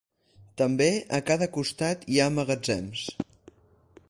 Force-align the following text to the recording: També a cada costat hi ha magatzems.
També 0.61 0.87
a 1.17 1.19
cada 1.29 1.49
costat 1.59 2.09
hi 2.15 2.19
ha 2.25 2.31
magatzems. 2.39 3.09